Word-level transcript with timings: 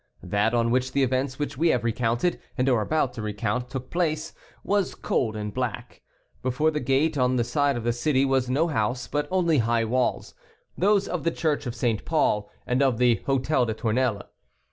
That 0.23 0.55
on 0.55 0.71
which 0.71 0.93
the 0.93 1.03
events 1.03 1.37
which 1.37 1.59
we 1.59 1.67
have 1.67 1.83
recounted, 1.83 2.39
and 2.57 2.67
are 2.67 2.81
about 2.81 3.13
to 3.13 3.21
recount 3.21 3.69
took 3.69 3.91
place, 3.91 4.33
was 4.63 4.95
cold 4.95 5.35
and 5.35 5.53
black. 5.53 6.01
Before 6.41 6.71
the 6.71 6.79
gate 6.79 7.19
on 7.19 7.35
the 7.35 7.43
side 7.43 7.77
of 7.77 7.83
the 7.83 7.93
city, 7.93 8.25
was 8.25 8.49
no 8.49 8.67
house, 8.69 9.05
but 9.05 9.27
only 9.29 9.59
high 9.59 9.85
walls, 9.85 10.33
those 10.75 11.07
of 11.07 11.23
the 11.23 11.29
church 11.29 11.67
of 11.67 11.75
St. 11.75 12.03
Paul, 12.03 12.49
and 12.65 12.81
of 12.81 12.97
the 12.97 13.17
Hôtel 13.27 13.67
des 13.67 13.75
Tournelles. 13.75 14.23